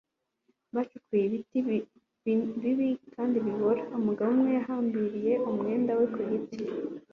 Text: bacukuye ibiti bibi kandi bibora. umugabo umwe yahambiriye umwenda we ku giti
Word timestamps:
bacukuye 0.75 1.23
ibiti 1.27 1.57
bibi 2.61 2.89
kandi 3.13 3.37
bibora. 3.45 3.81
umugabo 3.97 4.29
umwe 4.35 4.49
yahambiriye 4.57 5.33
umwenda 5.49 5.91
we 5.99 6.05
ku 6.13 6.19
giti 6.29 6.57